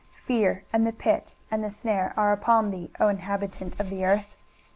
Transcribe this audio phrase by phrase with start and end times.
[0.21, 4.03] 23:024:017 Fear, and the pit, and the snare, are upon thee, O inhabitant of the
[4.03, 4.35] earth.